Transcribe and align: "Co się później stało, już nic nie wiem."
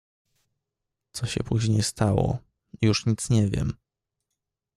"Co 1.11 1.25
się 1.27 1.43
później 1.43 1.83
stało, 1.83 2.39
już 2.81 3.05
nic 3.05 3.29
nie 3.29 3.47
wiem." 3.47 3.73